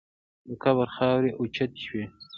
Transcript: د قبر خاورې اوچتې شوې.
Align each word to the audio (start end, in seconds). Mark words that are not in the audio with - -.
د 0.47 0.49
قبر 0.63 0.87
خاورې 0.95 1.31
اوچتې 1.39 1.79
شوې. 1.85 2.05